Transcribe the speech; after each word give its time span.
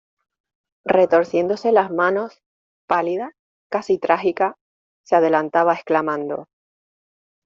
retorciéndose 0.87 1.71
las 1.71 1.91
manos, 1.91 2.41
pálida, 2.87 3.33
casi 3.69 3.99
trágica, 3.99 4.57
se 5.05 5.15
adelantaba 5.15 5.75
exclamando: 5.75 6.47